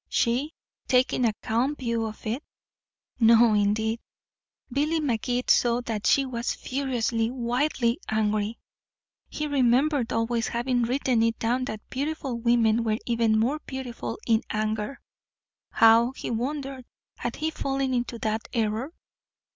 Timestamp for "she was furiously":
6.07-7.29